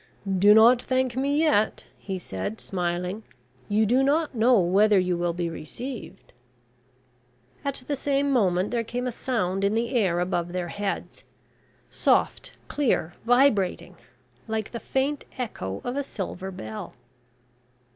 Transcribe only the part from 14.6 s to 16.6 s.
the faint echo of a silver